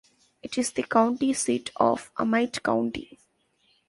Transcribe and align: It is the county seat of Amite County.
It 0.41 0.57
is 0.57 0.71
the 0.71 0.81
county 0.81 1.31
seat 1.33 1.69
of 1.75 2.09
Amite 2.17 2.63
County. 2.63 3.19